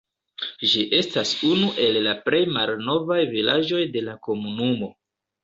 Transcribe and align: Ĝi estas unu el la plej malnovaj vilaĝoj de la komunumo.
Ĝi 0.69 0.85
estas 0.99 1.33
unu 1.49 1.67
el 1.83 1.99
la 2.07 2.15
plej 2.31 2.41
malnovaj 2.57 3.19
vilaĝoj 3.35 3.85
de 3.99 4.05
la 4.09 4.19
komunumo. 4.31 4.93